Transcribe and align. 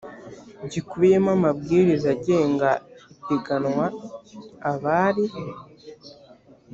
gikubiyemo 0.71 1.29
amabwiriza 1.37 2.07
agenga 2.15 2.69
ipiganwa 3.15 3.85
abari 4.71 5.25